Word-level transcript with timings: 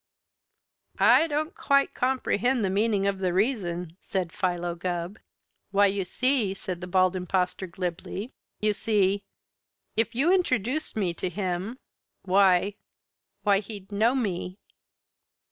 "I 0.97 1.27
don't 1.27 1.53
quite 1.53 1.93
comprehend 1.93 2.65
the 2.65 2.71
meaning 2.71 3.05
of 3.05 3.19
the 3.19 3.31
reason," 3.33 3.97
said 3.99 4.31
Philo 4.33 4.73
Gubb. 4.73 5.19
"Why, 5.69 5.85
you 5.85 6.05
see," 6.05 6.55
said 6.55 6.81
the 6.81 6.87
Bald 6.87 7.15
Impostor 7.15 7.67
glibly, 7.67 8.33
"you 8.59 8.73
see 8.73 9.21
if 9.95 10.15
you 10.15 10.33
introduced 10.33 10.95
me 10.95 11.13
to 11.13 11.29
him 11.29 11.77
why 12.23 12.77
why, 13.43 13.59
he'd 13.59 13.91
know 13.91 14.15
me." 14.15 14.57